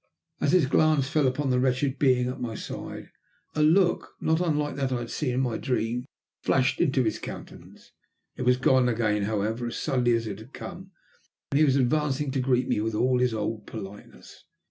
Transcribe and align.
As 0.39 0.51
his 0.53 0.65
glance 0.65 1.07
fell 1.07 1.27
upon 1.27 1.51
the 1.51 1.59
wretched 1.59 1.99
being 1.99 2.27
at 2.27 2.41
my 2.41 2.55
side 2.55 3.11
a 3.53 3.61
look 3.61 4.15
not 4.19 4.41
unlike 4.41 4.75
that 4.77 4.91
I 4.91 4.97
had 4.97 5.11
seen 5.11 5.35
in 5.35 5.41
my 5.41 5.57
dream 5.57 6.07
flashed 6.41 6.81
into 6.81 7.03
his 7.03 7.19
countenance. 7.19 7.91
It 8.35 8.41
was 8.41 8.57
gone 8.57 8.89
again, 8.89 9.21
however, 9.25 9.67
as 9.67 9.77
suddenly 9.77 10.13
as 10.15 10.25
it 10.25 10.39
had 10.39 10.53
come, 10.53 10.89
and 11.51 11.59
he 11.59 11.65
was 11.65 11.75
advancing 11.75 12.31
to 12.31 12.39
greet 12.39 12.67
me 12.67 12.81
with 12.81 12.95
all 12.95 13.19
his 13.19 13.35
old 13.35 13.67
politeness. 13.67 14.43